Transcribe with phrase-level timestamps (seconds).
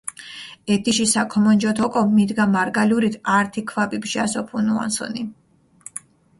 [0.75, 5.31] ეთიში საქომონჯოთ ოკო, მიდგა მარგალურით ართი ქვაბი ბჟას ოფუნუანსჷნი.